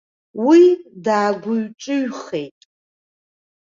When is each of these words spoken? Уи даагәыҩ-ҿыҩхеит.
Уи 0.45 0.63
даагәыҩ-ҿыҩхеит. 1.03 2.61